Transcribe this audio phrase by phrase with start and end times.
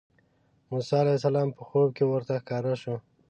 [0.69, 2.95] موسی علیه السلام په خوب کې ورته ښکاره شو.